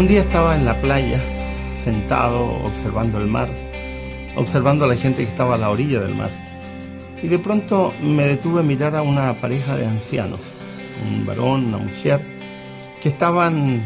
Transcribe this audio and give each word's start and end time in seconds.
Un 0.00 0.06
día 0.06 0.20
estaba 0.20 0.56
en 0.56 0.64
la 0.64 0.80
playa, 0.80 1.22
sentado, 1.84 2.42
observando 2.64 3.18
el 3.18 3.26
mar, 3.26 3.50
observando 4.34 4.86
a 4.86 4.88
la 4.88 4.96
gente 4.96 5.22
que 5.22 5.28
estaba 5.28 5.56
a 5.56 5.58
la 5.58 5.68
orilla 5.68 6.00
del 6.00 6.14
mar. 6.14 6.30
Y 7.22 7.28
de 7.28 7.38
pronto 7.38 7.92
me 8.00 8.22
detuve 8.22 8.60
a 8.60 8.62
mirar 8.62 8.96
a 8.96 9.02
una 9.02 9.38
pareja 9.38 9.76
de 9.76 9.84
ancianos, 9.84 10.56
un 11.04 11.26
varón, 11.26 11.66
una 11.66 11.76
mujer, 11.76 12.24
que 13.02 13.10
estaban 13.10 13.82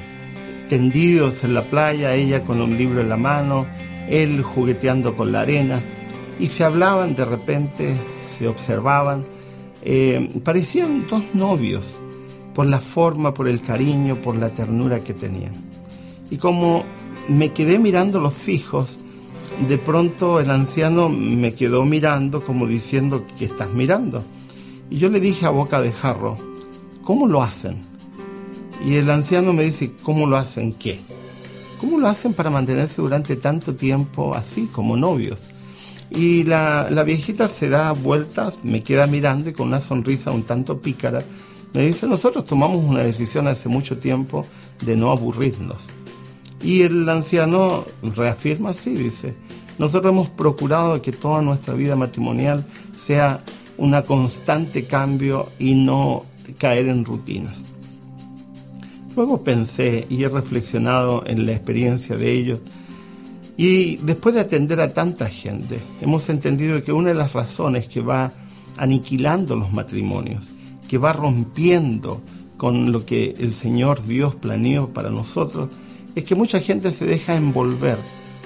tendidos 0.68 1.42
en 1.42 1.52
la 1.52 1.64
playa, 1.64 2.14
ella 2.14 2.44
con 2.44 2.60
un 2.60 2.78
libro 2.78 3.00
en 3.00 3.08
la 3.08 3.16
mano, 3.16 3.66
él 4.08 4.40
jugueteando 4.40 5.16
con 5.16 5.32
la 5.32 5.40
arena, 5.40 5.82
y 6.38 6.46
se 6.46 6.62
hablaban 6.62 7.16
de 7.16 7.24
repente, 7.24 7.96
se 8.24 8.46
observaban, 8.46 9.26
eh, 9.82 10.30
parecían 10.44 11.00
dos 11.00 11.34
novios, 11.34 11.96
por 12.54 12.66
la 12.66 12.78
forma, 12.78 13.34
por 13.34 13.48
el 13.48 13.60
cariño, 13.60 14.22
por 14.22 14.38
la 14.38 14.50
ternura 14.50 15.00
que 15.00 15.12
tenían. 15.12 15.63
Y 16.34 16.36
como 16.36 16.82
me 17.28 17.52
quedé 17.52 17.78
mirando 17.78 18.18
los 18.18 18.34
fijos, 18.34 18.98
de 19.68 19.78
pronto 19.78 20.40
el 20.40 20.50
anciano 20.50 21.08
me 21.08 21.54
quedó 21.54 21.84
mirando 21.84 22.44
como 22.44 22.66
diciendo 22.66 23.24
que 23.38 23.44
estás 23.44 23.70
mirando. 23.70 24.20
Y 24.90 24.98
yo 24.98 25.10
le 25.10 25.20
dije 25.20 25.46
a 25.46 25.50
boca 25.50 25.80
de 25.80 25.92
jarro, 25.92 26.36
¿cómo 27.04 27.28
lo 27.28 27.40
hacen? 27.40 27.84
Y 28.84 28.96
el 28.96 29.10
anciano 29.10 29.52
me 29.52 29.62
dice, 29.62 29.92
¿cómo 30.02 30.26
lo 30.26 30.36
hacen 30.36 30.72
qué? 30.72 30.98
¿Cómo 31.78 32.00
lo 32.00 32.08
hacen 32.08 32.34
para 32.34 32.50
mantenerse 32.50 33.00
durante 33.00 33.36
tanto 33.36 33.76
tiempo 33.76 34.34
así, 34.34 34.66
como 34.66 34.96
novios? 34.96 35.46
Y 36.10 36.42
la, 36.42 36.88
la 36.90 37.04
viejita 37.04 37.46
se 37.46 37.68
da 37.68 37.92
vueltas, 37.92 38.64
me 38.64 38.82
queda 38.82 39.06
mirando 39.06 39.50
y 39.50 39.52
con 39.52 39.68
una 39.68 39.78
sonrisa 39.78 40.32
un 40.32 40.42
tanto 40.42 40.80
pícara, 40.80 41.22
me 41.72 41.86
dice, 41.86 42.08
nosotros 42.08 42.44
tomamos 42.44 42.84
una 42.84 43.04
decisión 43.04 43.46
hace 43.46 43.68
mucho 43.68 43.98
tiempo 43.98 44.44
de 44.84 44.96
no 44.96 45.12
aburrirnos 45.12 45.92
y 46.64 46.82
el 46.82 47.08
anciano 47.08 47.84
reafirma 48.02 48.70
así, 48.70 48.94
dice, 48.94 49.36
nosotros 49.78 50.12
hemos 50.12 50.30
procurado 50.30 51.02
que 51.02 51.12
toda 51.12 51.42
nuestra 51.42 51.74
vida 51.74 51.94
matrimonial 51.94 52.64
sea 52.96 53.44
una 53.76 54.02
constante 54.02 54.86
cambio 54.86 55.50
y 55.58 55.74
no 55.74 56.24
caer 56.58 56.88
en 56.88 57.04
rutinas. 57.04 57.66
Luego 59.14 59.44
pensé 59.44 60.06
y 60.08 60.24
he 60.24 60.28
reflexionado 60.28 61.22
en 61.26 61.46
la 61.46 61.52
experiencia 61.52 62.16
de 62.16 62.32
ellos 62.32 62.60
y 63.56 63.96
después 63.98 64.34
de 64.34 64.40
atender 64.40 64.80
a 64.80 64.92
tanta 64.92 65.26
gente, 65.26 65.78
hemos 66.00 66.28
entendido 66.28 66.82
que 66.82 66.92
una 66.92 67.10
de 67.10 67.14
las 67.14 67.32
razones 67.32 67.86
que 67.86 68.00
va 68.00 68.32
aniquilando 68.76 69.54
los 69.54 69.72
matrimonios, 69.72 70.46
que 70.88 70.98
va 70.98 71.12
rompiendo 71.12 72.20
con 72.56 72.90
lo 72.90 73.04
que 73.04 73.34
el 73.38 73.52
Señor 73.52 74.04
Dios 74.04 74.34
planeó 74.34 74.88
para 74.88 75.10
nosotros, 75.10 75.68
es 76.14 76.24
que 76.24 76.34
mucha 76.34 76.60
gente 76.60 76.90
se 76.90 77.06
deja 77.06 77.36
envolver 77.36 77.98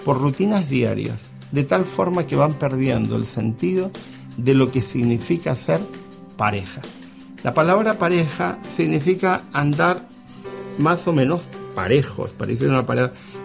por 0.05 0.20
rutinas 0.20 0.69
diarias, 0.69 1.27
de 1.52 1.64
tal 1.64 1.84
forma 1.84 2.27
que 2.27 2.36
van 2.36 2.55
perdiendo 2.55 3.16
el 3.16 3.24
sentido 3.24 3.91
de 4.36 4.55
lo 4.55 4.70
que 4.70 4.83
significa 4.83 5.55
ser 5.55 5.80
pareja. 6.36 6.80
La 7.42 7.55
palabra 7.55 7.98
pareja 7.98 8.58
significa 8.69 9.42
andar 9.52 10.06
más 10.78 11.06
o 11.08 11.12
menos 11.12 11.51
parejos, 11.74 12.33
parece 12.33 12.67
una, 12.67 12.84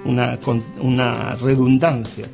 una, 0.05 0.39
una 0.81 1.35
redundancia, 1.35 2.27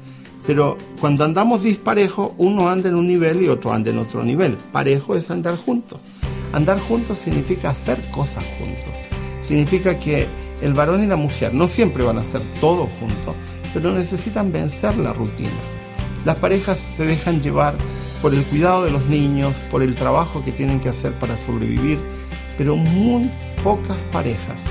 pero 0.50 0.78
cuando 1.00 1.24
andamos 1.24 1.64
disparejos, 1.64 2.32
uno 2.38 2.70
anda 2.70 2.90
en 2.90 2.96
un 2.96 3.08
nivel 3.08 3.44
y 3.44 3.50
otro 3.50 3.72
anda 3.72 3.92
en 3.92 4.00
otro 4.00 4.24
nivel. 4.24 4.58
Parejo 4.72 5.16
es 5.16 5.30
andar 5.30 5.56
juntos. 5.56 6.00
Andar 6.54 6.80
juntos 6.80 7.20
significa 7.20 7.70
hacer 7.70 8.02
cosas 8.10 8.44
juntos. 8.58 8.90
Significa 9.42 9.98
que 9.98 10.28
el 10.62 10.74
varón 10.74 11.04
y 11.04 11.08
la 11.08 11.16
mujer 11.16 11.54
no 11.54 11.68
siempre 11.68 12.04
van 12.04 12.18
a 12.18 12.22
hacer 12.22 12.42
todo 12.60 12.90
juntos, 13.00 13.36
pero 13.74 13.92
necesitan 13.92 14.52
vencer 14.52 14.98
la 14.98 15.14
rutina. 15.14 15.50
Las 16.26 16.36
parejas 16.36 16.78
se 16.78 17.06
dejan 17.06 17.42
llevar 17.42 17.74
por 18.22 18.34
el 18.34 18.44
cuidado 18.44 18.84
de 18.84 18.92
los 18.92 19.06
niños, 19.06 19.58
por 19.72 19.82
el 19.82 19.96
trabajo 19.96 20.44
que 20.44 20.52
tienen 20.52 20.80
que 20.80 20.90
hacer 20.90 21.18
para 21.18 21.38
sobrevivir, 21.38 22.00
pero 22.58 22.76
muy 22.76 23.30
pocas 23.64 23.98
parejas 24.12 24.66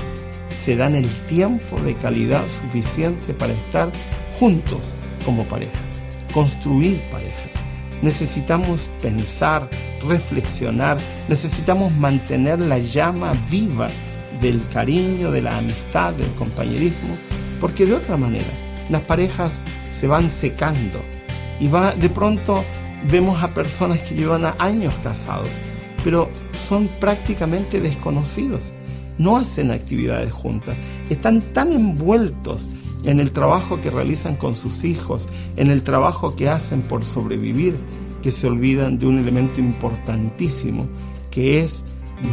se 0.63 0.75
dan 0.75 0.93
el 0.93 1.09
tiempo 1.21 1.79
de 1.81 1.95
calidad 1.95 2.45
suficiente 2.47 3.33
para 3.33 3.53
estar 3.53 3.91
juntos 4.39 4.93
como 5.25 5.43
pareja, 5.45 5.79
construir 6.33 6.99
pareja. 7.09 7.49
Necesitamos 8.01 8.89
pensar, 9.01 9.67
reflexionar, 10.07 10.97
necesitamos 11.27 11.91
mantener 11.95 12.59
la 12.59 12.77
llama 12.77 13.33
viva 13.49 13.89
del 14.41 14.65
cariño, 14.67 15.31
de 15.31 15.41
la 15.41 15.57
amistad, 15.57 16.13
del 16.13 16.31
compañerismo, 16.33 17.17
porque 17.59 17.85
de 17.85 17.93
otra 17.93 18.17
manera 18.17 18.47
las 18.89 19.01
parejas 19.01 19.61
se 19.91 20.07
van 20.07 20.29
secando 20.29 20.99
y 21.59 21.67
va 21.67 21.91
de 21.91 22.09
pronto 22.09 22.63
vemos 23.09 23.41
a 23.43 23.53
personas 23.53 24.01
que 24.01 24.15
llevan 24.15 24.45
años 24.59 24.93
casados, 25.03 25.49
pero 26.03 26.29
son 26.53 26.89
prácticamente 26.99 27.79
desconocidos, 27.79 28.73
no 29.17 29.37
hacen 29.37 29.71
actividades 29.71 30.31
juntas, 30.31 30.77
están 31.09 31.41
tan 31.53 31.71
envueltos 31.71 32.69
en 33.05 33.19
el 33.19 33.31
trabajo 33.31 33.79
que 33.79 33.89
realizan 33.89 34.35
con 34.35 34.55
sus 34.55 34.83
hijos, 34.83 35.29
en 35.55 35.71
el 35.71 35.83
trabajo 35.83 36.35
que 36.35 36.49
hacen 36.49 36.81
por 36.81 37.05
sobrevivir, 37.05 37.77
que 38.21 38.31
se 38.31 38.47
olvidan 38.47 38.99
de 38.99 39.07
un 39.07 39.19
elemento 39.19 39.61
importantísimo, 39.61 40.87
que 41.31 41.59
es 41.59 41.83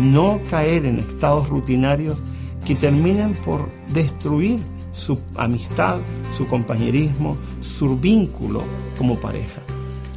no 0.01 0.41
caer 0.49 0.85
en 0.87 0.99
estados 0.99 1.49
rutinarios 1.49 2.19
que 2.65 2.75
terminen 2.75 3.35
por 3.35 3.69
destruir 3.93 4.61
su 4.93 5.19
amistad, 5.37 6.01
su 6.31 6.47
compañerismo, 6.47 7.37
su 7.61 7.99
vínculo 7.99 8.63
como 8.99 9.21
pareja. 9.21 9.63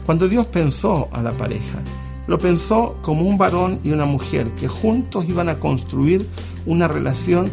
Cuando 0.05 0.27
Dios 0.27 0.45
pensó 0.47 1.09
a 1.11 1.21
la 1.21 1.33
pareja, 1.33 1.79
lo 2.27 2.37
pensó 2.37 2.97
como 3.01 3.23
un 3.23 3.37
varón 3.37 3.79
y 3.83 3.91
una 3.91 4.05
mujer 4.05 4.51
que 4.53 4.67
juntos 4.67 5.25
iban 5.27 5.49
a 5.49 5.59
construir 5.59 6.27
una 6.65 6.87
relación 6.87 7.49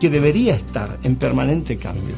que 0.00 0.10
debería 0.10 0.54
estar 0.54 0.98
en 1.02 1.16
permanente 1.16 1.76
cambio. 1.76 2.14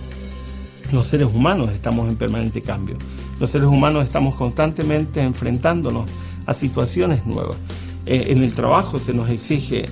Los 0.93 1.07
seres 1.07 1.29
humanos 1.33 1.71
estamos 1.73 2.09
en 2.09 2.17
permanente 2.17 2.63
cambio. 2.63 2.97
Los 3.39 3.51
seres 3.51 3.69
humanos 3.69 4.05
estamos 4.05 4.35
constantemente 4.35 5.21
enfrentándonos 5.23 6.07
a 6.47 6.55
situaciones 6.55 7.27
nuevas. 7.27 7.57
Eh, 8.07 8.27
en 8.29 8.43
el 8.43 8.55
trabajo 8.55 8.99
se 8.99 9.13
nos 9.13 9.29
exige 9.29 9.87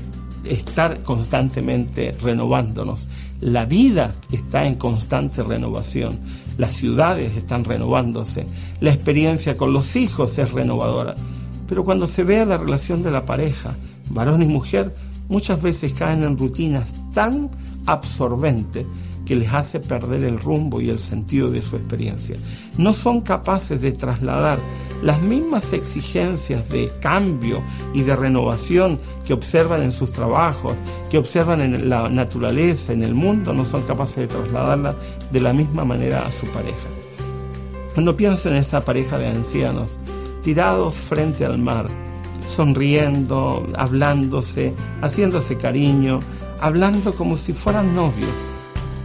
estar 0.44 1.02
constantemente 1.02 2.12
renovándonos. 2.22 3.08
La 3.41 3.66
vida 3.66 4.14
está 4.30 4.66
en 4.66 4.76
constante 4.76 5.42
renovación. 5.42 6.19
Las 6.56 6.72
ciudades 6.72 7.36
están 7.36 7.64
renovándose. 7.64 8.47
La 8.80 8.92
experiencia 8.92 9.56
con 9.56 9.72
los 9.72 9.97
hijos 9.97 10.38
es 10.38 10.53
renovadora. 10.53 11.16
Pero 11.66 11.84
cuando 11.84 12.06
se 12.06 12.24
ve 12.24 12.44
la 12.47 12.56
relación 12.56 13.03
de 13.03 13.10
la 13.10 13.26
pareja, 13.26 13.74
varón 14.10 14.42
y 14.42 14.47
mujer, 14.47 14.94
muchas 15.28 15.60
veces 15.60 15.94
caen 15.94 16.22
en 16.22 16.38
rutinas 16.38 16.94
tan 17.12 17.50
absorbentes 17.86 18.86
que 19.24 19.36
les 19.36 19.52
hace 19.52 19.80
perder 19.80 20.24
el 20.24 20.38
rumbo 20.38 20.80
y 20.80 20.90
el 20.90 20.98
sentido 20.98 21.50
de 21.50 21.62
su 21.62 21.76
experiencia. 21.76 22.36
No 22.76 22.92
son 22.92 23.20
capaces 23.20 23.80
de 23.80 23.92
trasladar 23.92 24.58
las 25.02 25.20
mismas 25.20 25.72
exigencias 25.72 26.68
de 26.71 26.91
cambio 27.00 27.62
y 27.92 28.03
de 28.03 28.16
renovación 28.16 28.98
que 29.26 29.34
observan 29.34 29.82
en 29.82 29.92
sus 29.92 30.12
trabajos, 30.12 30.74
que 31.10 31.18
observan 31.18 31.60
en 31.60 31.88
la 31.88 32.09
naturaleza, 32.09 32.92
en 32.92 33.03
el 33.03 33.15
mundo, 33.15 33.53
no 33.53 33.65
son 33.65 33.82
capaces 33.82 34.16
de 34.16 34.26
trasladarlas 34.28 34.97
de 35.30 35.41
la 35.41 35.53
misma 35.53 35.84
manera 35.84 36.27
a 36.27 36.32
su 36.32 36.47
pareja. 36.47 36.88
Cuando 37.92 38.16
pienso 38.16 38.48
en 38.48 38.56
esa 38.56 38.84
pareja 38.84 39.18
de 39.18 39.28
ancianos, 39.28 39.98
tirados 40.42 40.94
frente 40.94 41.44
al 41.44 41.59
mar, 41.59 41.86
sonriendo, 42.47 43.66
hablándose, 43.77 44.74
haciéndose 45.00 45.56
cariño, 45.56 46.20
hablando 46.60 47.15
como 47.15 47.36
si 47.36 47.53
fueran 47.53 47.94
novios, 47.94 48.30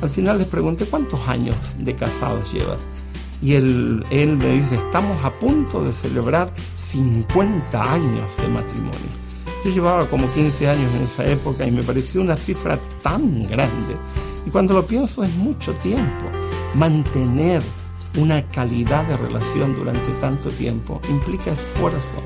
al 0.02 0.10
final 0.10 0.38
les 0.38 0.48
pregunté 0.48 0.86
cuántos 0.86 1.28
años 1.28 1.76
de 1.78 1.96
casados 1.96 2.52
llevan. 2.54 2.78
Y 3.42 3.54
él, 3.54 4.04
él 4.12 4.36
me 4.36 4.54
dice, 4.54 4.76
estamos 4.76 5.18
a 5.24 5.32
punto 5.40 5.84
de 5.84 5.94
celebrar 5.94 6.52
50 6.76 7.94
años 7.94 8.38
de 8.38 8.48
matrimonio. 8.50 9.20
Yo 9.64 9.72
llevaba 9.72 10.06
como 10.08 10.32
15 10.34 10.70
años 10.70 10.96
en 10.96 11.04
esa 11.04 11.26
época 11.30 11.66
y 11.66 11.72
me 11.72 11.84
pareció 11.84 12.22
una 12.22 12.36
cifra 12.36 12.78
tan 13.02 13.48
grande. 13.48 13.96
Y 14.46 14.50
cuando 14.50 14.74
lo 14.74 14.86
pienso 14.86 15.24
es 15.24 15.34
mucho 15.36 15.74
tiempo. 15.76 16.26
Mantener 16.76 17.62
una 18.18 18.42
calidad 18.50 19.06
de 19.06 19.18
relación 19.18 19.74
durante 19.74 20.12
tanto 20.14 20.50
tiempo 20.50 21.00
implica 21.10 21.52
esfuerzo, 21.52 22.18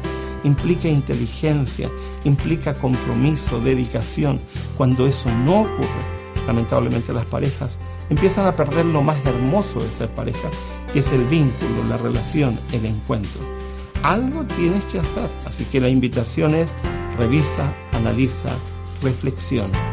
implica 0.43 0.87
inteligencia, 0.87 1.89
implica 2.23 2.73
compromiso, 2.75 3.59
dedicación. 3.59 4.39
Cuando 4.77 5.05
eso 5.07 5.29
no 5.43 5.61
ocurre, 5.61 6.22
lamentablemente 6.47 7.13
las 7.13 7.25
parejas 7.25 7.79
empiezan 8.09 8.45
a 8.45 8.55
perder 8.55 8.85
lo 8.85 9.01
más 9.01 9.17
hermoso 9.25 9.81
de 9.81 9.91
ser 9.91 10.09
pareja, 10.09 10.49
que 10.91 10.99
es 10.99 11.11
el 11.11 11.23
vínculo, 11.25 11.83
la 11.87 11.97
relación, 11.97 12.59
el 12.71 12.85
encuentro. 12.85 13.41
Algo 14.03 14.43
tienes 14.45 14.83
que 14.85 14.99
hacer, 14.99 15.29
así 15.45 15.65
que 15.65 15.79
la 15.79 15.89
invitación 15.89 16.55
es 16.55 16.75
revisa, 17.17 17.73
analiza, 17.93 18.49
reflexiona. 19.01 19.92